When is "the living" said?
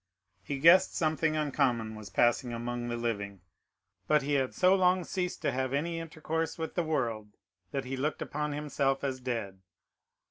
2.87-3.41